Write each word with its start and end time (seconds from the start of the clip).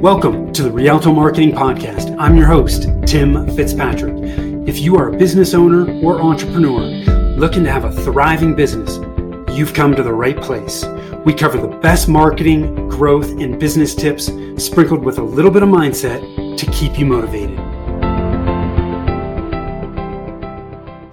Welcome 0.00 0.50
to 0.54 0.62
the 0.62 0.72
Rialto 0.72 1.12
Marketing 1.12 1.52
Podcast. 1.52 2.16
I'm 2.18 2.34
your 2.34 2.46
host, 2.46 2.88
Tim 3.06 3.46
Fitzpatrick. 3.54 4.14
If 4.66 4.78
you 4.78 4.96
are 4.96 5.10
a 5.10 5.18
business 5.18 5.52
owner 5.52 5.92
or 6.02 6.22
entrepreneur 6.22 6.80
looking 7.36 7.64
to 7.64 7.70
have 7.70 7.84
a 7.84 7.92
thriving 7.92 8.54
business, 8.54 8.96
you've 9.54 9.74
come 9.74 9.94
to 9.94 10.02
the 10.02 10.14
right 10.14 10.40
place. 10.40 10.86
We 11.26 11.34
cover 11.34 11.58
the 11.58 11.76
best 11.82 12.08
marketing, 12.08 12.88
growth, 12.88 13.28
and 13.42 13.60
business 13.60 13.94
tips 13.94 14.30
sprinkled 14.56 15.04
with 15.04 15.18
a 15.18 15.22
little 15.22 15.50
bit 15.50 15.62
of 15.62 15.68
mindset 15.68 16.56
to 16.56 16.70
keep 16.70 16.98
you 16.98 17.04
motivated. 17.04 17.58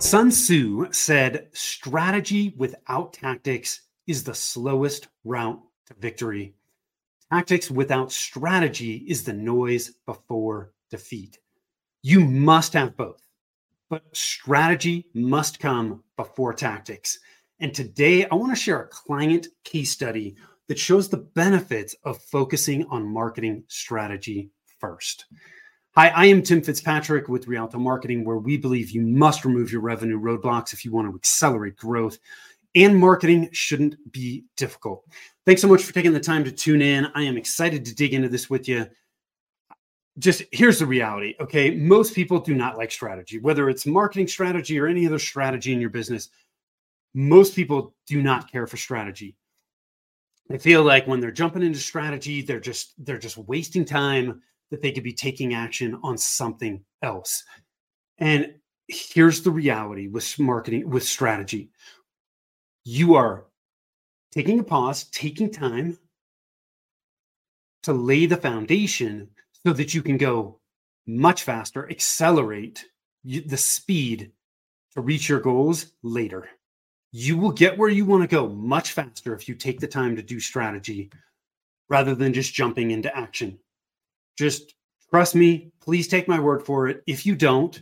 Sun 0.01 0.29
Tzu 0.29 0.93
said, 0.93 1.49
Strategy 1.51 2.53
without 2.55 3.11
tactics 3.11 3.81
is 4.07 4.23
the 4.23 4.33
slowest 4.33 5.09
route 5.25 5.59
to 5.87 5.93
victory. 5.99 6.53
Tactics 7.29 7.69
without 7.69 8.09
strategy 8.09 9.03
is 9.05 9.25
the 9.25 9.33
noise 9.33 9.91
before 10.05 10.71
defeat. 10.89 11.37
You 12.01 12.21
must 12.21 12.71
have 12.71 12.95
both, 12.95 13.21
but 13.89 14.03
strategy 14.13 15.07
must 15.13 15.59
come 15.59 16.05
before 16.15 16.53
tactics. 16.53 17.19
And 17.59 17.73
today 17.73 18.25
I 18.29 18.35
want 18.35 18.55
to 18.55 18.61
share 18.61 18.81
a 18.81 18.87
client 18.87 19.47
case 19.65 19.91
study 19.91 20.37
that 20.69 20.79
shows 20.79 21.09
the 21.09 21.17
benefits 21.17 21.97
of 22.05 22.21
focusing 22.21 22.85
on 22.85 23.05
marketing 23.05 23.65
strategy 23.67 24.49
first. 24.79 25.25
Hi, 25.95 26.07
I 26.09 26.25
am 26.27 26.41
Tim 26.41 26.61
Fitzpatrick 26.61 27.27
with 27.27 27.47
Rialto 27.47 27.77
Marketing, 27.77 28.23
where 28.23 28.37
we 28.37 28.55
believe 28.55 28.91
you 28.91 29.01
must 29.01 29.43
remove 29.43 29.69
your 29.69 29.81
revenue 29.81 30.19
roadblocks 30.19 30.71
if 30.71 30.85
you 30.85 30.93
want 30.93 31.09
to 31.09 31.15
accelerate 31.15 31.75
growth 31.75 32.19
and 32.75 32.97
marketing 32.97 33.49
shouldn't 33.51 33.95
be 34.11 34.45
difficult. 34.55 35.03
Thanks 35.45 35.61
so 35.61 35.67
much 35.67 35.83
for 35.83 35.93
taking 35.93 36.13
the 36.13 36.19
time 36.19 36.43
to 36.43 36.51
tune 36.51 36.81
in. 36.81 37.07
I 37.15 37.23
am 37.23 37.37
excited 37.37 37.85
to 37.85 37.95
dig 37.95 38.13
into 38.13 38.29
this 38.29 38.49
with 38.49 38.67
you. 38.67 38.87
Just 40.19 40.43
here's 40.51 40.79
the 40.79 40.85
reality, 40.85 41.35
okay? 41.39 41.75
Most 41.75 42.15
people 42.15 42.39
do 42.39 42.55
not 42.55 42.77
like 42.77 42.91
strategy, 42.91 43.39
whether 43.39 43.69
it's 43.69 43.85
marketing 43.85 44.27
strategy 44.27 44.79
or 44.79 44.87
any 44.87 45.05
other 45.05 45.19
strategy 45.19 45.73
in 45.73 45.81
your 45.81 45.91
business. 45.91 46.29
Most 47.13 47.55
people 47.55 47.95
do 48.07 48.21
not 48.21 48.51
care 48.51 48.67
for 48.67 48.77
strategy. 48.77 49.35
They 50.49 50.57
feel 50.57 50.83
like 50.83 51.07
when 51.07 51.19
they're 51.19 51.31
jumping 51.31 51.61
into 51.61 51.79
strategy, 51.79 52.41
they're 52.41 52.59
just 52.59 52.93
they're 53.05 53.17
just 53.17 53.37
wasting 53.37 53.85
time 53.85 54.41
that 54.71 54.81
they 54.81 54.91
could 54.91 55.03
be 55.03 55.13
taking 55.13 55.53
action 55.53 55.99
on 56.03 56.17
something 56.17 56.83
else. 57.01 57.43
And 58.17 58.55
here's 58.87 59.41
the 59.41 59.51
reality 59.51 60.07
with 60.07 60.37
marketing 60.39 60.89
with 60.89 61.03
strategy 61.03 61.69
you 62.87 63.15
are 63.15 63.43
taking 64.31 64.59
a 64.59 64.63
pause, 64.63 65.03
taking 65.05 65.51
time 65.51 65.97
to 67.83 67.91
lay 67.91 68.25
the 68.25 68.37
foundation 68.37 69.29
so 69.65 69.73
that 69.73 69.93
you 69.93 70.01
can 70.01 70.15
go 70.15 70.59
much 71.05 71.43
faster, 71.43 71.89
accelerate 71.89 72.85
the 73.25 73.57
speed 73.57 74.31
to 74.93 75.01
reach 75.01 75.27
your 75.27 75.41
goals 75.41 75.87
later. 76.01 76.47
You 77.11 77.37
will 77.37 77.51
get 77.51 77.77
where 77.77 77.89
you 77.89 78.05
want 78.05 78.23
to 78.23 78.33
go 78.33 78.47
much 78.47 78.93
faster 78.93 79.35
if 79.35 79.49
you 79.49 79.55
take 79.55 79.81
the 79.81 79.87
time 79.87 80.15
to 80.15 80.21
do 80.21 80.39
strategy 80.39 81.11
rather 81.89 82.15
than 82.15 82.33
just 82.33 82.53
jumping 82.53 82.91
into 82.91 83.15
action. 83.15 83.59
Just 84.37 84.75
trust 85.09 85.35
me, 85.35 85.73
please 85.81 86.07
take 86.07 86.29
my 86.29 86.39
word 86.39 86.65
for 86.65 86.87
it. 86.87 87.03
If 87.05 87.25
you 87.25 87.35
don't, 87.35 87.81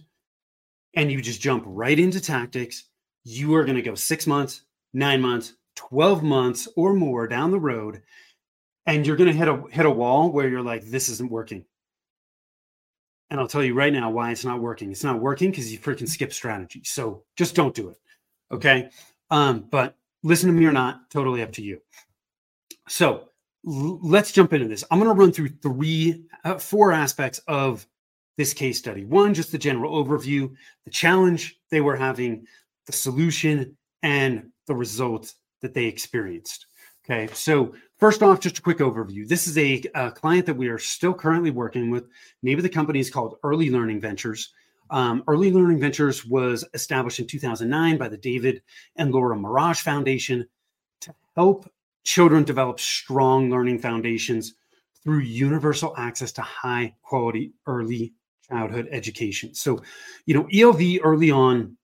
and 0.96 1.12
you 1.12 1.22
just 1.22 1.42
jump 1.42 1.64
right 1.68 2.00
into 2.00 2.20
tactics, 2.20 2.86
you 3.24 3.54
are 3.54 3.66
going 3.66 3.76
to 3.76 3.84
go 3.84 3.94
six 3.94 4.26
months, 4.26 4.64
nine 4.96 5.22
months, 5.22 5.54
12 5.76 6.24
months 6.24 6.68
or 6.76 6.94
more 6.94 7.28
down 7.28 7.52
the 7.52 7.60
road, 7.60 8.02
and 8.88 9.06
you're 9.06 9.18
going 9.18 9.32
to 9.32 9.38
hit 9.38 9.48
a 9.48 9.64
hit 9.70 9.86
a 9.86 9.92
wall 9.92 10.32
where 10.32 10.48
you're 10.48 10.62
like, 10.62 10.86
this 10.86 11.10
isn't 11.10 11.32
working. 11.32 11.66
And 13.30 13.40
I'll 13.40 13.48
tell 13.48 13.64
you 13.64 13.74
right 13.74 13.92
now 13.92 14.10
why 14.10 14.32
it's 14.32 14.46
not 14.46 14.62
working. 14.62 14.92
It's 14.92 15.04
not 15.04 15.20
working 15.20 15.50
because 15.52 15.72
you 15.72 15.80
freaking 15.80 16.08
skip 16.08 16.32
strategy. 16.32 16.82
So 16.86 17.24
just 17.36 17.56
don't 17.56 17.76
do 17.76 17.90
it. 17.90 17.98
Okay. 18.52 18.90
Um, 19.32 19.68
but 19.72 19.98
listen 20.24 20.48
to 20.48 20.54
me 20.54 20.66
or 20.66 20.72
not, 20.72 21.10
totally 21.10 21.42
up 21.42 21.52
to 21.54 21.64
you. 21.64 21.82
So 22.88 23.30
l- 23.68 24.00
let's 24.04 24.32
jump 24.32 24.54
into 24.54 24.68
this. 24.68 24.84
I'm 24.92 25.00
going 25.00 25.14
to 25.14 25.20
run 25.20 25.32
through 25.32 25.50
three, 25.62 26.24
uh, 26.44 26.60
four 26.60 26.92
aspects 26.92 27.40
of 27.48 27.88
this 28.38 28.54
case 28.54 28.78
study. 28.78 29.04
One, 29.04 29.34
just 29.34 29.52
the 29.52 29.58
general 29.58 30.04
overview, 30.06 30.54
the 30.86 30.92
challenge 30.92 31.60
they 31.72 31.82
were 31.82 31.96
having, 31.96 32.46
the 32.86 32.94
solution, 32.94 33.76
and 34.04 34.52
the 34.68 34.76
results 34.76 35.36
that 35.62 35.74
they 35.74 35.86
experienced. 35.86 36.68
Okay, 37.06 37.32
so 37.34 37.74
first 38.00 38.24
off, 38.24 38.40
just 38.40 38.58
a 38.58 38.62
quick 38.62 38.80
overview. 38.80 39.28
This 39.28 39.48
is 39.48 39.58
a, 39.58 39.84
a 39.94 40.12
client 40.12 40.46
that 40.48 40.58
we 40.58 40.68
are 40.70 40.80
still 40.80 41.14
currently 41.14 41.52
working 41.52 41.92
with. 41.92 42.06
Name 42.42 42.58
of 42.58 42.64
the 42.64 42.70
company 42.70 43.00
is 43.00 43.12
called 43.12 43.38
Early 43.44 43.70
Learning 43.70 44.02
Ventures. 44.02 44.54
Um, 44.90 45.24
Early 45.28 45.52
Learning 45.52 45.80
Ventures 45.80 46.26
was 46.26 46.66
established 46.74 47.20
in 47.20 47.28
2009 47.28 47.98
by 47.98 48.08
the 48.08 48.18
David 48.18 48.62
and 48.96 49.12
Laura 49.12 49.36
Merage 49.36 49.82
Foundation 49.82 50.48
to 51.02 51.14
help 51.36 51.70
children 52.04 52.44
develop 52.44 52.80
strong 52.80 53.50
learning 53.50 53.80
foundations 53.80 54.56
through 55.04 55.20
universal 55.20 55.94
access 55.98 56.32
to 56.32 56.42
high 56.42 56.96
quality 57.04 57.54
early 57.68 58.14
childhood 58.48 58.88
education. 58.92 59.54
So, 59.54 59.82
you 60.26 60.34
know, 60.36 60.48
ELV 60.52 61.00
early 61.04 61.32
on 61.32 61.78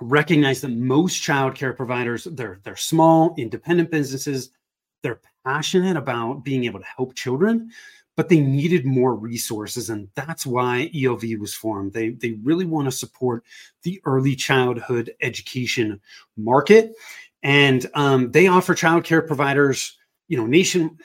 recognize 0.00 0.60
that 0.60 0.70
most 0.70 1.22
childcare 1.22 1.76
providers 1.76 2.24
they're 2.32 2.60
they're 2.64 2.76
small 2.76 3.34
independent 3.38 3.90
businesses 3.90 4.50
they're 5.02 5.20
passionate 5.44 5.96
about 5.96 6.44
being 6.44 6.64
able 6.64 6.78
to 6.78 6.86
help 6.96 7.14
children 7.14 7.70
but 8.16 8.28
they 8.28 8.40
needed 8.40 8.84
more 8.84 9.14
resources 9.14 9.88
and 9.88 10.08
that's 10.14 10.44
why 10.44 10.90
elv 10.94 11.22
was 11.38 11.54
formed. 11.54 11.92
They 11.92 12.10
they 12.10 12.32
really 12.42 12.66
want 12.66 12.86
to 12.86 12.92
support 12.92 13.44
the 13.82 14.00
early 14.04 14.36
childhood 14.36 15.14
education 15.22 16.00
market 16.36 16.92
and 17.42 17.86
um, 17.94 18.30
they 18.30 18.46
offer 18.46 18.74
childcare 18.74 19.26
providers 19.26 19.96
you 20.28 20.36
know 20.36 20.46
nation 20.46 20.98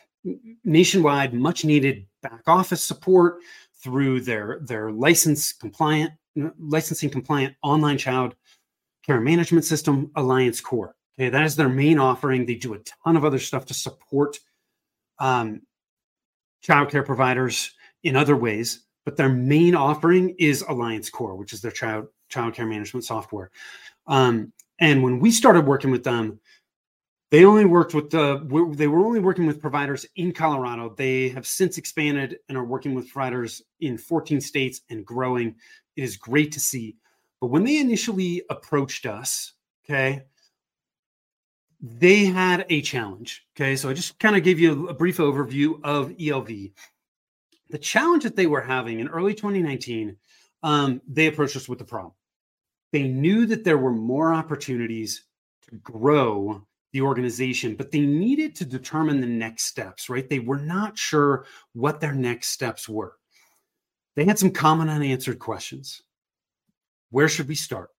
nationwide 0.63 1.33
much 1.33 1.63
needed 1.63 2.05
back 2.21 2.41
office 2.47 2.83
support 2.83 3.37
through 3.75 4.19
their 4.21 4.59
their 4.63 4.91
license 4.91 5.53
compliant 5.53 6.11
licensing 6.59 7.09
compliant 7.09 7.55
online 7.63 7.97
child 7.97 8.35
care 9.05 9.21
management 9.21 9.65
system, 9.65 10.11
Alliance 10.15 10.61
Core. 10.61 10.95
Okay, 11.17 11.29
that 11.29 11.45
is 11.45 11.55
their 11.55 11.69
main 11.69 11.99
offering. 11.99 12.45
They 12.45 12.55
do 12.55 12.73
a 12.73 12.79
ton 13.03 13.15
of 13.15 13.23
other 13.23 13.39
stuff 13.39 13.65
to 13.67 13.73
support 13.73 14.37
um, 15.19 15.61
childcare 16.65 17.05
providers 17.05 17.73
in 18.03 18.15
other 18.15 18.35
ways, 18.35 18.85
but 19.05 19.15
their 19.15 19.29
main 19.29 19.75
offering 19.75 20.35
is 20.37 20.63
Alliance 20.67 21.09
Core, 21.09 21.35
which 21.35 21.53
is 21.53 21.61
their 21.61 21.71
child 21.71 22.07
child 22.29 22.53
care 22.53 22.65
management 22.65 23.05
software. 23.05 23.51
Um, 24.07 24.51
and 24.79 25.03
when 25.03 25.19
we 25.19 25.31
started 25.31 25.65
working 25.65 25.91
with 25.91 26.03
them, 26.03 26.39
they 27.31 27.45
only 27.45 27.65
worked 27.65 27.93
with 27.93 28.09
the 28.09 28.73
they 28.75 28.87
were 28.87 29.05
only 29.05 29.19
working 29.19 29.45
with 29.45 29.61
providers 29.61 30.05
in 30.15 30.31
Colorado. 30.31 30.93
They 30.95 31.29
have 31.29 31.47
since 31.47 31.77
expanded 31.77 32.37
and 32.49 32.57
are 32.57 32.65
working 32.65 32.93
with 32.93 33.09
providers 33.09 33.61
in 33.79 33.97
14 33.97 34.41
states 34.41 34.81
and 34.89 35.05
growing. 35.05 35.55
It 35.95 36.03
is 36.03 36.17
great 36.17 36.51
to 36.53 36.59
see. 36.59 36.97
But 37.41 37.47
when 37.47 37.63
they 37.63 37.77
initially 37.77 38.43
approached 38.49 39.05
us, 39.05 39.53
okay, 39.85 40.23
they 41.81 42.25
had 42.25 42.65
a 42.69 42.81
challenge. 42.81 43.45
Okay. 43.55 43.75
So 43.75 43.89
I 43.89 43.93
just 43.93 44.17
kind 44.19 44.35
of 44.35 44.43
gave 44.43 44.59
you 44.59 44.87
a 44.87 44.93
brief 44.93 45.17
overview 45.17 45.79
of 45.83 46.09
ELV. 46.17 46.71
The 47.69 47.77
challenge 47.77 48.23
that 48.23 48.35
they 48.35 48.47
were 48.47 48.61
having 48.61 48.99
in 48.99 49.07
early 49.07 49.33
2019, 49.33 50.15
um, 50.63 51.01
they 51.07 51.27
approached 51.27 51.55
us 51.55 51.69
with 51.69 51.79
the 51.79 51.85
problem. 51.85 52.13
They 52.91 53.03
knew 53.03 53.45
that 53.47 53.63
there 53.63 53.77
were 53.77 53.91
more 53.91 54.33
opportunities 54.33 55.25
to 55.69 55.75
grow 55.77 56.65
the 56.93 57.01
organization, 57.01 57.75
but 57.75 57.91
they 57.91 57.99
needed 57.99 58.55
to 58.55 58.65
determine 58.65 59.19
the 59.19 59.27
next 59.27 59.65
steps, 59.65 60.09
right? 60.09 60.29
They 60.29 60.39
were 60.39 60.59
not 60.59 60.97
sure 60.97 61.45
what 61.73 61.99
their 61.99 62.13
next 62.13 62.49
steps 62.49 62.87
were. 62.87 63.17
They 64.15 64.23
had 64.23 64.39
some 64.39 64.51
common 64.51 64.87
unanswered 64.87 65.39
questions 65.39 66.03
where 67.11 67.29
should 67.29 67.47
we 67.47 67.55
start? 67.55 67.89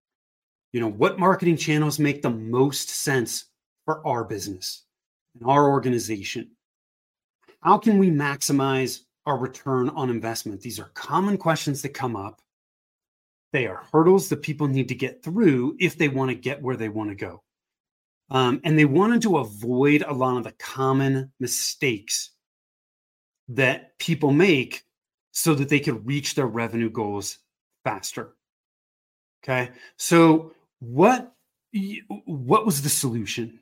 You 0.72 0.80
know, 0.80 0.90
what 0.90 1.18
marketing 1.18 1.56
channels 1.56 1.98
make 1.98 2.22
the 2.22 2.30
most 2.30 2.90
sense 2.90 3.46
for 3.84 4.06
our 4.06 4.24
business 4.24 4.84
and 5.38 5.48
our 5.48 5.70
organization? 5.70 6.50
How 7.60 7.78
can 7.78 7.98
we 7.98 8.10
maximize 8.10 9.00
our 9.24 9.38
return 9.38 9.88
on 9.90 10.10
investment? 10.10 10.60
These 10.60 10.78
are 10.78 10.90
common 10.94 11.36
questions 11.36 11.82
that 11.82 11.94
come 11.94 12.14
up. 12.14 12.40
They 13.52 13.66
are 13.66 13.84
hurdles 13.92 14.28
that 14.28 14.42
people 14.42 14.68
need 14.68 14.88
to 14.88 14.94
get 14.94 15.22
through 15.22 15.76
if 15.80 15.96
they 15.96 16.08
want 16.08 16.30
to 16.30 16.34
get 16.34 16.62
where 16.62 16.76
they 16.76 16.88
want 16.88 17.10
to 17.10 17.16
go. 17.16 17.42
Um, 18.30 18.60
and 18.64 18.78
they 18.78 18.84
wanted 18.84 19.22
to 19.22 19.38
avoid 19.38 20.02
a 20.02 20.12
lot 20.12 20.36
of 20.36 20.44
the 20.44 20.52
common 20.52 21.32
mistakes 21.40 22.32
that 23.48 23.98
people 23.98 24.32
make 24.32 24.82
so 25.32 25.54
that 25.54 25.68
they 25.68 25.80
could 25.80 26.06
reach 26.06 26.34
their 26.34 26.46
revenue 26.46 26.90
goals 26.90 27.38
faster. 27.84 28.35
Okay. 29.42 29.70
So 29.96 30.52
what 30.80 31.32
what 32.24 32.64
was 32.64 32.82
the 32.82 32.88
solution? 32.88 33.60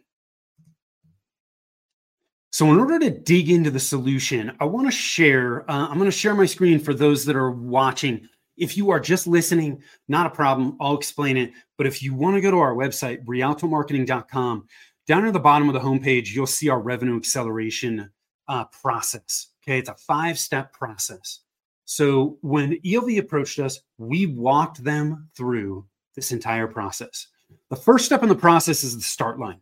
So, 2.55 2.71
in 2.71 2.79
order 2.79 3.01
to 3.01 3.11
dig 3.11 3.51
into 3.51 3.73
the 3.73 3.81
solution, 3.81 4.57
I 4.61 4.65
want 4.65 4.87
to 4.87 4.93
share, 4.93 5.69
uh, 5.69 5.89
I'm 5.89 5.99
going 5.99 6.05
to 6.05 6.17
share 6.17 6.37
my 6.37 6.47
screen 6.47 6.79
for 6.79 6.95
those 6.95 7.25
that 7.25 7.35
are 7.35 7.51
watching. 7.51 8.29
If 8.57 8.77
you 8.77 8.91
are 8.91 9.01
just 9.01 9.27
listening, 9.27 9.83
not 10.07 10.27
a 10.27 10.31
problem. 10.31 10.77
I'll 10.81 10.97
explain 10.97 11.37
it. 11.37 11.51
But 11.77 11.89
if 11.89 12.01
you 12.01 12.15
want 12.15 12.37
to 12.37 12.41
go 12.41 12.53
to 12.53 12.59
our 12.59 12.77
website, 12.77 13.25
rialtomarketing.com, 13.25 14.69
down 15.09 15.27
at 15.27 15.33
the 15.33 15.41
bottom 15.41 15.69
of 15.69 15.75
the 15.75 15.81
homepage, 15.81 16.29
you'll 16.29 16.47
see 16.47 16.69
our 16.69 16.79
revenue 16.79 17.17
acceleration 17.17 18.09
uh, 18.47 18.67
process. 18.67 19.49
Okay. 19.65 19.81
It's 19.81 19.89
a 19.89 19.97
five 19.97 20.39
step 20.39 20.73
process. 20.73 21.41
So 21.85 22.39
when 22.41 22.81
ELV 22.85 23.19
approached 23.19 23.59
us, 23.59 23.81
we 23.99 24.27
walked 24.27 24.83
them 24.83 25.29
through 25.37 25.87
this 26.15 26.33
entire 26.33 26.67
process. 26.67 27.27
The 27.71 27.77
first 27.77 28.07
step 28.07 28.23
in 28.23 28.29
the 28.29 28.35
process 28.35 28.85
is 28.85 28.97
the 28.97 29.03
start 29.03 29.39
line. 29.39 29.61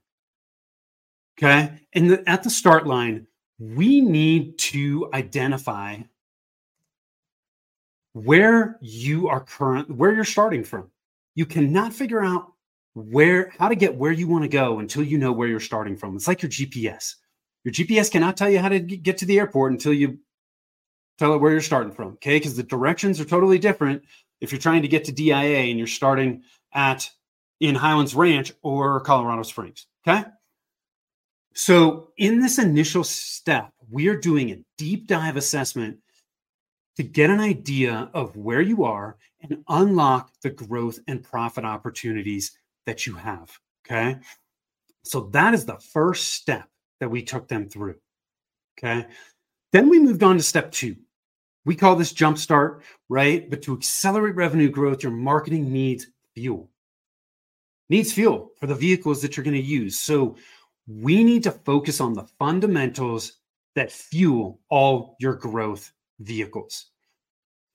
Okay. 1.38 1.72
And 1.94 2.10
the, 2.10 2.28
at 2.28 2.42
the 2.42 2.50
start 2.50 2.86
line, 2.86 3.26
we 3.58 4.00
need 4.00 4.58
to 4.58 5.08
identify 5.14 5.98
where 8.12 8.78
you 8.80 9.28
are 9.28 9.40
current, 9.40 9.90
where 9.90 10.12
you're 10.12 10.24
starting 10.24 10.64
from. 10.64 10.90
You 11.34 11.46
cannot 11.46 11.92
figure 11.92 12.22
out 12.22 12.52
where, 12.94 13.52
how 13.58 13.69
to 13.69 13.74
get 13.74 13.94
where 13.94 14.12
you 14.12 14.28
want 14.28 14.42
to 14.42 14.48
go 14.48 14.80
until 14.80 15.02
you 15.02 15.16
know 15.16 15.32
where 15.32 15.48
you're 15.48 15.60
starting 15.60 15.96
from. 15.96 16.14
It's 16.14 16.28
like 16.28 16.42
your 16.42 16.50
GPS. 16.50 17.14
Your 17.64 17.72
GPS 17.72 18.10
cannot 18.10 18.36
tell 18.36 18.50
you 18.50 18.58
how 18.58 18.69
to 18.69 18.80
get 18.80 19.16
to 19.19 19.26
the 19.26 19.38
airport 19.38 19.72
until 19.72 19.94
you 19.94 20.19
tell 21.22 21.34
it 21.34 21.40
where 21.40 21.52
you're 21.52 21.60
starting 21.60 21.92
from. 21.92 22.08
Okay. 22.14 22.36
Because 22.36 22.56
the 22.56 22.64
directions 22.64 23.20
are 23.20 23.24
totally 23.24 23.58
different 23.58 24.02
if 24.40 24.50
you're 24.50 24.60
trying 24.60 24.82
to 24.82 24.88
get 24.88 25.04
to 25.04 25.12
DIA 25.12 25.70
and 25.70 25.78
you're 25.78 25.86
starting 25.86 26.42
at 26.74 27.08
in 27.60 27.76
Highlands 27.76 28.14
Ranch 28.14 28.52
or 28.62 29.00
Colorado 29.00 29.44
Springs. 29.44 29.86
Okay. 30.06 30.24
So, 31.54 32.08
in 32.16 32.40
this 32.40 32.58
initial 32.58 33.04
step, 33.04 33.70
we 33.90 34.08
are 34.08 34.16
doing 34.16 34.50
a 34.50 34.58
deep 34.78 35.06
dive 35.06 35.36
assessment 35.36 35.98
to 36.96 37.02
get 37.02 37.30
an 37.30 37.40
idea 37.40 38.10
of 38.14 38.36
where 38.36 38.62
you 38.62 38.84
are 38.84 39.16
and 39.42 39.62
unlock 39.69 40.32
the 40.42 40.50
growth 40.50 40.98
and 41.06 41.22
profit 41.22 41.64
opportunities 41.64 42.52
that 42.86 43.06
you 43.06 43.14
have. 43.14 43.56
Okay. 43.86 44.16
So, 45.04 45.28
that 45.32 45.54
is 45.54 45.66
the 45.66 45.78
first 45.92 46.32
step 46.34 46.69
that 46.98 47.10
we 47.10 47.22
took 47.22 47.46
them 47.46 47.69
through. 47.69 47.96
Okay. 48.76 49.06
Then 49.72 49.88
we 49.88 50.00
moved 50.00 50.22
on 50.22 50.36
to 50.36 50.42
step 50.42 50.72
two. 50.72 50.96
We 51.64 51.76
call 51.76 51.96
this 51.96 52.12
jumpstart, 52.12 52.82
right? 53.08 53.48
But 53.48 53.62
to 53.62 53.74
accelerate 53.74 54.34
revenue 54.34 54.68
growth, 54.68 55.02
your 55.02 55.12
marketing 55.12 55.72
needs 55.72 56.06
fuel. 56.34 56.70
Needs 57.88 58.12
fuel 58.12 58.50
for 58.58 58.66
the 58.66 58.74
vehicles 58.74 59.22
that 59.22 59.36
you're 59.36 59.44
going 59.44 59.56
to 59.56 59.62
use. 59.62 59.98
So, 59.98 60.36
we 60.86 61.22
need 61.22 61.44
to 61.44 61.52
focus 61.52 62.00
on 62.00 62.12
the 62.12 62.26
fundamentals 62.38 63.38
that 63.74 63.92
fuel 63.92 64.60
all 64.68 65.16
your 65.20 65.34
growth 65.34 65.92
vehicles. 66.20 66.86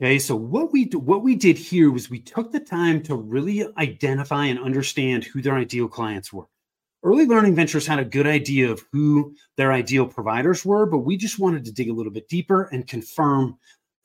Okay, 0.01 0.19
so 0.19 0.35
what 0.35 0.71
we 0.71 0.85
what 0.93 1.23
we 1.23 1.35
did 1.35 1.57
here 1.57 1.89
was 1.91 2.09
we 2.09 2.19
took 2.19 2.51
the 2.51 2.59
time 2.59 3.01
to 3.03 3.15
really 3.15 3.65
identify 3.77 4.45
and 4.45 4.59
understand 4.59 5.23
who 5.23 5.41
their 5.41 5.55
ideal 5.55 5.87
clients 5.87 6.31
were. 6.31 6.45
Early 7.03 7.25
Learning 7.25 7.55
Ventures 7.55 7.87
had 7.87 7.99
a 7.99 8.05
good 8.05 8.27
idea 8.27 8.71
of 8.71 8.83
who 8.91 9.33
their 9.55 9.71
ideal 9.71 10.05
providers 10.05 10.65
were, 10.65 10.85
but 10.85 10.99
we 10.99 11.17
just 11.17 11.39
wanted 11.39 11.65
to 11.65 11.71
dig 11.71 11.89
a 11.89 11.93
little 11.93 12.11
bit 12.11 12.27
deeper 12.27 12.63
and 12.71 12.87
confirm 12.87 13.57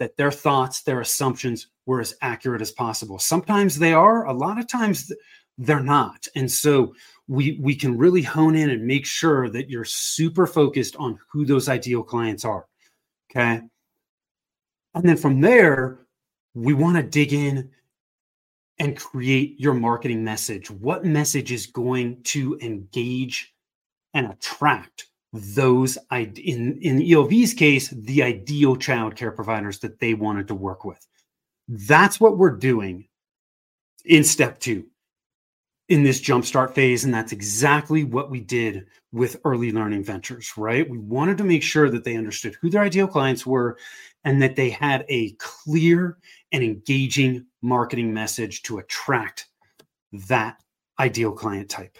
that 0.02 0.16
their 0.16 0.32
thoughts, 0.32 0.82
their 0.82 1.00
assumptions 1.00 1.68
were 1.86 2.00
as 2.00 2.16
accurate 2.22 2.60
as 2.60 2.72
possible. 2.72 3.20
Sometimes 3.20 3.78
they 3.78 3.92
are, 3.92 4.26
a 4.26 4.32
lot 4.32 4.58
of 4.58 4.66
times 4.66 5.12
they're 5.58 5.78
not. 5.78 6.26
And 6.34 6.50
so 6.50 6.92
we 7.28 7.56
we 7.62 7.76
can 7.76 7.96
really 7.96 8.22
hone 8.22 8.56
in 8.56 8.70
and 8.70 8.84
make 8.84 9.06
sure 9.06 9.48
that 9.50 9.70
you're 9.70 9.84
super 9.84 10.48
focused 10.48 10.96
on 10.96 11.20
who 11.30 11.44
those 11.44 11.68
ideal 11.68 12.02
clients 12.02 12.44
are. 12.44 12.66
Okay. 13.30 13.60
And 14.94 15.04
then 15.04 15.16
from 15.16 15.40
there, 15.40 16.00
we 16.52 16.74
want 16.74 16.96
to 16.96 17.04
dig 17.04 17.32
in 17.32 17.70
and 18.80 18.98
create 18.98 19.54
your 19.60 19.74
marketing 19.74 20.24
message. 20.24 20.68
What 20.68 21.04
message 21.04 21.52
is 21.52 21.68
going 21.68 22.24
to 22.24 22.58
engage 22.60 23.54
and 24.14 24.26
attract 24.32 25.11
those 25.32 25.96
in 26.10 26.78
in 26.82 27.02
ELV's 27.02 27.54
case, 27.54 27.88
the 27.88 28.22
ideal 28.22 28.76
child 28.76 29.16
care 29.16 29.32
providers 29.32 29.78
that 29.80 29.98
they 29.98 30.14
wanted 30.14 30.48
to 30.48 30.54
work 30.54 30.84
with. 30.84 31.06
That's 31.68 32.20
what 32.20 32.36
we're 32.36 32.56
doing 32.56 33.08
in 34.04 34.24
step 34.24 34.58
two 34.58 34.86
in 35.88 36.02
this 36.02 36.20
jumpstart 36.20 36.74
phase. 36.74 37.04
And 37.04 37.12
that's 37.12 37.32
exactly 37.32 38.04
what 38.04 38.30
we 38.30 38.40
did 38.40 38.86
with 39.12 39.40
early 39.44 39.72
learning 39.72 40.04
ventures, 40.04 40.52
right? 40.56 40.88
We 40.88 40.98
wanted 40.98 41.38
to 41.38 41.44
make 41.44 41.62
sure 41.62 41.90
that 41.90 42.04
they 42.04 42.16
understood 42.16 42.56
who 42.60 42.70
their 42.70 42.82
ideal 42.82 43.06
clients 43.06 43.46
were 43.46 43.78
and 44.24 44.40
that 44.42 44.56
they 44.56 44.70
had 44.70 45.04
a 45.08 45.32
clear 45.32 46.18
and 46.52 46.62
engaging 46.62 47.46
marketing 47.62 48.12
message 48.12 48.62
to 48.62 48.78
attract 48.78 49.48
that 50.28 50.62
ideal 50.98 51.32
client 51.32 51.68
type. 51.68 51.98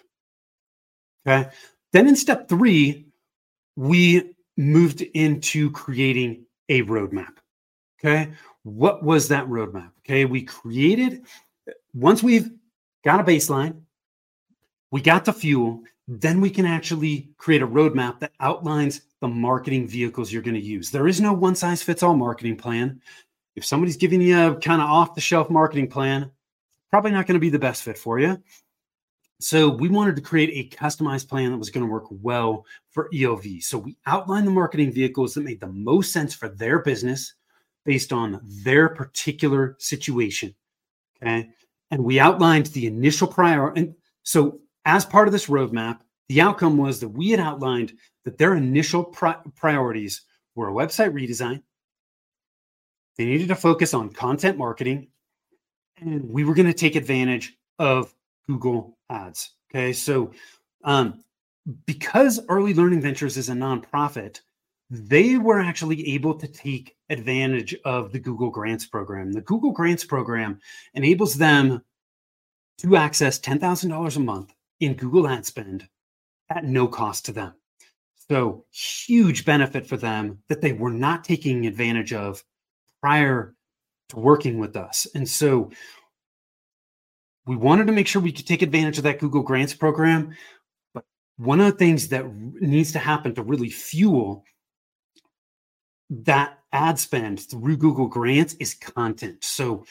Okay. 1.26 1.50
Then 1.92 2.08
in 2.08 2.16
step 2.16 2.48
three, 2.48 3.06
we 3.76 4.34
moved 4.56 5.00
into 5.00 5.70
creating 5.70 6.44
a 6.68 6.82
roadmap. 6.82 7.34
Okay. 7.98 8.32
What 8.64 9.02
was 9.02 9.28
that 9.28 9.46
roadmap? 9.46 9.90
Okay. 10.00 10.24
We 10.24 10.42
created, 10.42 11.24
once 11.94 12.22
we've 12.22 12.50
got 13.04 13.20
a 13.20 13.24
baseline, 13.24 13.80
we 14.90 15.00
got 15.00 15.24
the 15.24 15.32
fuel, 15.32 15.82
then 16.06 16.40
we 16.40 16.50
can 16.50 16.66
actually 16.66 17.30
create 17.38 17.62
a 17.62 17.66
roadmap 17.66 18.20
that 18.20 18.32
outlines 18.40 19.02
the 19.20 19.28
marketing 19.28 19.86
vehicles 19.86 20.32
you're 20.32 20.42
going 20.42 20.54
to 20.54 20.60
use. 20.60 20.90
There 20.90 21.08
is 21.08 21.20
no 21.20 21.32
one 21.32 21.54
size 21.54 21.82
fits 21.82 22.02
all 22.02 22.14
marketing 22.14 22.56
plan. 22.56 23.00
If 23.54 23.64
somebody's 23.64 23.96
giving 23.96 24.20
you 24.20 24.38
a 24.38 24.56
kind 24.56 24.82
of 24.82 24.90
off 24.90 25.14
the 25.14 25.20
shelf 25.20 25.48
marketing 25.48 25.88
plan, 25.88 26.30
probably 26.90 27.12
not 27.12 27.26
going 27.26 27.34
to 27.34 27.40
be 27.40 27.50
the 27.50 27.58
best 27.58 27.82
fit 27.82 27.96
for 27.96 28.18
you. 28.18 28.42
So 29.42 29.68
we 29.68 29.88
wanted 29.88 30.14
to 30.16 30.22
create 30.22 30.50
a 30.52 30.76
customized 30.76 31.28
plan 31.28 31.50
that 31.50 31.58
was 31.58 31.70
going 31.70 31.84
to 31.84 31.90
work 31.90 32.06
well 32.10 32.64
for 32.90 33.08
ELV. 33.12 33.62
So 33.62 33.78
we 33.78 33.96
outlined 34.06 34.46
the 34.46 34.52
marketing 34.52 34.92
vehicles 34.92 35.34
that 35.34 35.44
made 35.44 35.60
the 35.60 35.66
most 35.66 36.12
sense 36.12 36.32
for 36.32 36.48
their 36.48 36.78
business 36.78 37.34
based 37.84 38.12
on 38.12 38.40
their 38.64 38.88
particular 38.88 39.76
situation. 39.78 40.54
Okay. 41.20 41.50
And 41.90 42.04
we 42.04 42.20
outlined 42.20 42.66
the 42.66 42.86
initial 42.86 43.26
prior. 43.26 43.72
And 43.72 43.94
so, 44.22 44.60
as 44.84 45.04
part 45.04 45.28
of 45.28 45.32
this 45.32 45.46
roadmap, 45.46 45.98
the 46.28 46.40
outcome 46.40 46.76
was 46.76 47.00
that 47.00 47.08
we 47.08 47.30
had 47.30 47.40
outlined 47.40 47.92
that 48.24 48.38
their 48.38 48.54
initial 48.54 49.04
pri- 49.04 49.36
priorities 49.54 50.22
were 50.54 50.68
a 50.68 50.72
website 50.72 51.12
redesign. 51.12 51.62
They 53.18 53.24
needed 53.24 53.48
to 53.48 53.56
focus 53.56 53.94
on 53.94 54.10
content 54.10 54.56
marketing. 54.56 55.08
And 56.00 56.28
we 56.28 56.44
were 56.44 56.54
going 56.54 56.66
to 56.66 56.72
take 56.72 56.96
advantage 56.96 57.54
of 57.78 58.12
Google 58.46 58.98
Ads. 59.12 59.50
Okay. 59.70 59.92
So, 59.92 60.32
um, 60.84 61.22
because 61.86 62.40
Early 62.48 62.74
Learning 62.74 63.00
Ventures 63.00 63.36
is 63.36 63.48
a 63.48 63.52
nonprofit, 63.52 64.40
they 64.90 65.38
were 65.38 65.60
actually 65.60 66.14
able 66.14 66.34
to 66.34 66.48
take 66.48 66.96
advantage 67.08 67.74
of 67.84 68.12
the 68.12 68.18
Google 68.18 68.50
Grants 68.50 68.86
program. 68.86 69.32
The 69.32 69.40
Google 69.40 69.72
Grants 69.72 70.04
program 70.04 70.58
enables 70.94 71.34
them 71.34 71.82
to 72.78 72.96
access 72.96 73.38
$10,000 73.38 74.16
a 74.16 74.20
month 74.20 74.52
in 74.80 74.94
Google 74.94 75.28
ad 75.28 75.46
spend 75.46 75.88
at 76.50 76.64
no 76.64 76.88
cost 76.88 77.24
to 77.26 77.32
them. 77.32 77.54
So, 78.28 78.64
huge 78.70 79.44
benefit 79.44 79.86
for 79.86 79.96
them 79.96 80.38
that 80.48 80.60
they 80.60 80.72
were 80.72 80.90
not 80.90 81.24
taking 81.24 81.66
advantage 81.66 82.12
of 82.12 82.42
prior 83.00 83.54
to 84.10 84.18
working 84.18 84.58
with 84.58 84.76
us. 84.76 85.06
And 85.14 85.28
so, 85.28 85.70
we 87.46 87.56
wanted 87.56 87.86
to 87.86 87.92
make 87.92 88.06
sure 88.06 88.22
we 88.22 88.32
could 88.32 88.46
take 88.46 88.62
advantage 88.62 88.98
of 88.98 89.04
that 89.04 89.18
Google 89.18 89.42
Grants 89.42 89.74
program. 89.74 90.36
But 90.94 91.04
one 91.36 91.60
of 91.60 91.66
the 91.66 91.78
things 91.78 92.08
that 92.08 92.32
needs 92.60 92.92
to 92.92 92.98
happen 92.98 93.34
to 93.34 93.42
really 93.42 93.70
fuel 93.70 94.44
that 96.10 96.58
ad 96.72 96.98
spend 96.98 97.40
through 97.40 97.76
Google 97.78 98.06
Grants 98.06 98.54
is 98.54 98.74
content. 98.74 99.42
So 99.42 99.84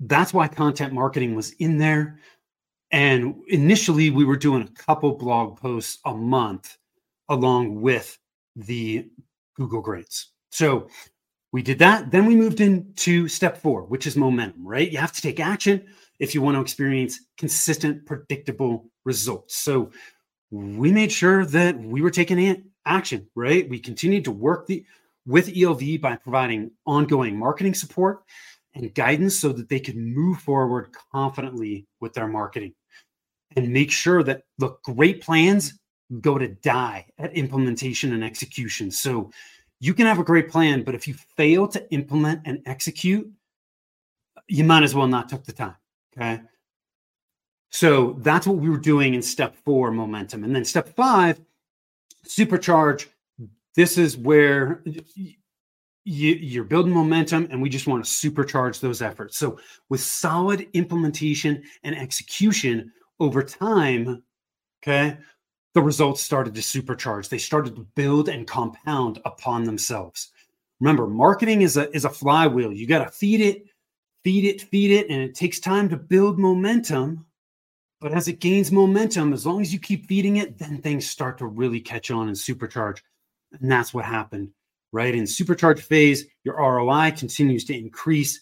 that's 0.00 0.34
why 0.34 0.48
content 0.48 0.92
marketing 0.92 1.34
was 1.34 1.52
in 1.52 1.78
there. 1.78 2.18
And 2.90 3.42
initially, 3.48 4.10
we 4.10 4.24
were 4.24 4.36
doing 4.36 4.62
a 4.62 4.82
couple 4.82 5.16
blog 5.16 5.58
posts 5.58 5.98
a 6.04 6.14
month 6.14 6.76
along 7.28 7.80
with 7.80 8.18
the 8.56 9.08
Google 9.56 9.80
Grants. 9.80 10.32
So 10.50 10.88
we 11.52 11.62
did 11.62 11.78
that. 11.78 12.10
Then 12.10 12.26
we 12.26 12.36
moved 12.36 12.60
into 12.60 13.26
step 13.28 13.58
four, 13.58 13.82
which 13.84 14.06
is 14.06 14.16
momentum, 14.16 14.66
right? 14.66 14.90
You 14.90 14.98
have 14.98 15.12
to 15.12 15.22
take 15.22 15.40
action 15.40 15.86
if 16.18 16.34
you 16.34 16.42
want 16.42 16.56
to 16.56 16.60
experience 16.60 17.20
consistent, 17.36 18.06
predictable 18.06 18.90
results. 19.04 19.56
So 19.56 19.90
we 20.50 20.92
made 20.92 21.10
sure 21.10 21.44
that 21.46 21.78
we 21.78 22.02
were 22.02 22.10
taking 22.10 22.64
action, 22.86 23.28
right? 23.34 23.68
We 23.68 23.78
continued 23.78 24.24
to 24.24 24.30
work 24.30 24.66
the 24.66 24.84
with 25.26 25.48
ELV 25.54 26.00
by 26.00 26.16
providing 26.16 26.70
ongoing 26.86 27.38
marketing 27.38 27.74
support 27.74 28.24
and 28.74 28.94
guidance 28.94 29.38
so 29.38 29.52
that 29.52 29.68
they 29.68 29.80
could 29.80 29.96
move 29.96 30.38
forward 30.38 30.90
confidently 31.12 31.86
with 32.00 32.12
their 32.12 32.28
marketing 32.28 32.74
and 33.56 33.72
make 33.72 33.90
sure 33.90 34.22
that 34.22 34.42
look 34.58 34.82
great 34.82 35.22
plans 35.22 35.78
go 36.20 36.36
to 36.36 36.48
die 36.48 37.06
at 37.18 37.32
implementation 37.34 38.12
and 38.12 38.22
execution. 38.22 38.90
So 38.90 39.30
you 39.80 39.94
can 39.94 40.06
have 40.06 40.18
a 40.18 40.24
great 40.24 40.50
plan, 40.50 40.82
but 40.82 40.94
if 40.94 41.08
you 41.08 41.14
fail 41.36 41.66
to 41.68 41.90
implement 41.92 42.42
and 42.44 42.60
execute, 42.66 43.30
you 44.48 44.64
might 44.64 44.82
as 44.82 44.94
well 44.94 45.06
not 45.06 45.28
took 45.28 45.44
the 45.44 45.52
time. 45.52 45.76
Okay. 46.16 46.40
So 47.70 48.16
that's 48.20 48.46
what 48.46 48.58
we 48.58 48.68
were 48.68 48.78
doing 48.78 49.14
in 49.14 49.22
step 49.22 49.56
four, 49.64 49.90
momentum. 49.90 50.44
And 50.44 50.54
then 50.54 50.64
step 50.64 50.94
five, 50.94 51.40
supercharge. 52.26 53.06
This 53.74 53.98
is 53.98 54.16
where 54.16 54.84
you, 56.04 56.60
are 56.60 56.64
building 56.64 56.92
momentum, 56.92 57.48
and 57.50 57.60
we 57.60 57.68
just 57.68 57.86
want 57.86 58.04
to 58.04 58.10
supercharge 58.10 58.78
those 58.78 59.02
efforts. 59.02 59.38
So, 59.38 59.58
with 59.88 60.00
solid 60.00 60.68
implementation 60.74 61.64
and 61.82 61.96
execution 61.96 62.92
over 63.18 63.42
time, 63.42 64.22
okay, 64.82 65.16
the 65.72 65.82
results 65.82 66.22
started 66.22 66.54
to 66.54 66.60
supercharge. 66.60 67.28
They 67.28 67.38
started 67.38 67.74
to 67.74 67.86
build 67.96 68.28
and 68.28 68.46
compound 68.46 69.20
upon 69.24 69.64
themselves. 69.64 70.30
Remember, 70.80 71.06
marketing 71.06 71.62
is 71.62 71.76
a 71.76 71.90
is 71.94 72.04
a 72.04 72.10
flywheel. 72.10 72.72
You 72.72 72.86
got 72.86 73.04
to 73.04 73.10
feed 73.10 73.40
it, 73.40 73.64
feed 74.24 74.44
it, 74.44 74.62
feed 74.62 74.90
it, 74.90 75.08
and 75.10 75.22
it 75.22 75.34
takes 75.34 75.60
time 75.60 75.88
to 75.90 75.96
build 75.96 76.38
momentum. 76.38 77.26
But 78.00 78.12
as 78.12 78.26
it 78.26 78.40
gains 78.40 78.72
momentum, 78.72 79.32
as 79.32 79.46
long 79.46 79.60
as 79.60 79.72
you 79.72 79.78
keep 79.78 80.06
feeding 80.06 80.38
it, 80.38 80.58
then 80.58 80.78
things 80.78 81.08
start 81.08 81.38
to 81.38 81.46
really 81.46 81.80
catch 81.80 82.10
on 82.10 82.28
and 82.28 82.36
supercharge. 82.36 83.00
And 83.60 83.70
that's 83.70 83.94
what 83.94 84.04
happened, 84.04 84.50
right? 84.92 85.14
In 85.14 85.24
supercharge 85.24 85.80
phase, 85.80 86.24
your 86.42 86.56
ROI 86.56 87.12
continues 87.12 87.64
to 87.66 87.78
increase 87.78 88.40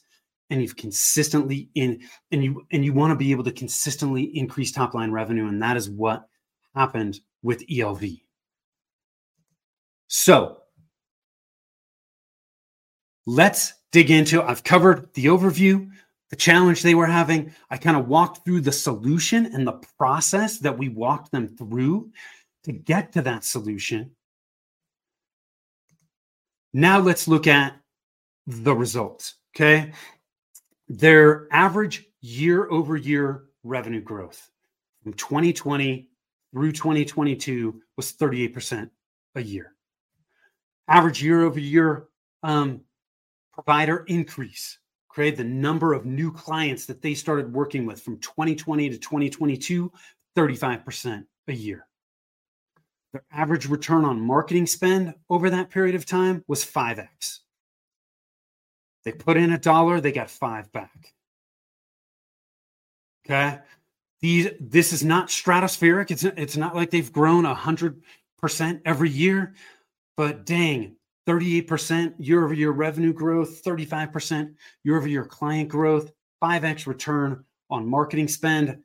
and 0.51 0.61
you've 0.61 0.77
consistently 0.77 1.71
in 1.75 2.01
and 2.31 2.45
you 2.45 2.67
and 2.73 2.85
you 2.85 2.93
want 2.93 3.11
to 3.11 3.17
be 3.17 3.31
able 3.31 3.45
to 3.45 3.53
consistently 3.53 4.25
increase 4.37 4.71
top 4.71 4.93
line 4.93 5.11
revenue 5.11 5.49
and 5.49 5.63
that 5.63 5.79
is 5.79 5.89
what 5.89 6.29
happened 6.75 7.21
with 7.43 7.67
ELV. 7.69 8.21
So, 10.09 10.62
let's 13.27 13.75
dig 13.93 14.11
into 14.11 14.43
I've 14.43 14.65
covered 14.65 15.13
the 15.15 15.27
overview, 15.27 15.91
the 16.31 16.37
challenge 16.37 16.83
they 16.83 16.95
were 16.95 17.07
having. 17.07 17.55
I 17.71 17.77
kind 17.77 17.97
of 17.97 18.09
walked 18.09 18.45
through 18.45 18.63
the 18.63 18.73
solution 18.73 19.47
and 19.47 19.67
the 19.67 19.81
process 19.99 20.59
that 20.59 20.79
we 20.79 20.89
walked 20.89 21.31
them 21.31 21.49
through 21.49 22.11
to 22.65 22.73
get 22.73 23.13
to 23.13 23.23
that 23.23 23.45
solution. 23.45 24.13
Now 26.73 27.01
let's 27.01 27.29
look 27.29 27.47
at 27.47 27.75
the 28.47 28.75
results, 28.75 29.35
okay? 29.55 29.93
Their 30.89 31.47
average 31.53 32.07
year 32.21 32.69
over 32.71 32.97
year 32.97 33.45
revenue 33.63 34.01
growth 34.01 34.51
from 35.03 35.13
2020 35.13 36.09
through 36.53 36.73
2022 36.73 37.81
was 37.97 38.13
38% 38.13 38.91
a 39.35 39.43
year. 39.43 39.75
Average 40.89 41.23
year 41.23 41.43
over 41.43 41.61
year 41.61 42.09
provider 43.53 44.05
increase, 44.09 44.79
create 45.09 45.37
the 45.37 45.45
number 45.45 45.93
of 45.93 46.07
new 46.07 46.33
clients 46.33 46.87
that 46.87 47.03
they 47.03 47.15
started 47.15 47.53
working 47.53 47.87
with 47.87 48.01
from 48.01 48.19
2020 48.19 48.91
to 48.91 48.99
2022, 48.99 49.93
35% 50.37 51.25
a 51.49 51.53
year. 51.53 51.87
Their 53.13 53.25
average 53.31 53.69
return 53.69 54.05
on 54.05 54.21
marketing 54.21 54.67
spend 54.67 55.15
over 55.29 55.51
that 55.51 55.71
period 55.71 55.95
of 55.95 56.07
time 56.07 56.43
was 56.49 56.65
5x. 56.65 57.41
They 59.05 59.13
put 59.13 59.37
in 59.37 59.53
a 59.53 59.59
dollar, 59.59 60.01
they 60.01 60.13
got 60.13 60.31
five 60.31 60.73
back. 60.73 61.13
Okay. 63.27 63.59
These 64.21 64.51
this 64.61 64.93
is 64.93 65.05
not 65.05 65.29
stratospheric. 65.29 66.11
It's 66.11 66.23
it's 66.25 66.57
not 66.57 66.77
like 66.77 66.91
they've 66.91 67.13
grown 67.13 67.45
a 67.45 67.55
hundred 67.55 68.03
percent 68.39 68.81
every 68.85 69.11
year, 69.11 69.55
but 70.17 70.47
dang, 70.47 70.97
38% 71.27 72.15
year 72.19 72.45
over 72.45 72.55
year 72.55 72.73
revenue 72.73 73.13
growth, 73.13 73.63
35% 73.63 74.55
year 74.85 74.97
over 74.97 75.09
year 75.09 75.25
client 75.25 75.69
growth, 75.69 76.11
5x 76.43 76.87
return 76.87 77.45
on 77.71 77.89
marketing 77.89 78.29
spend. 78.29 78.79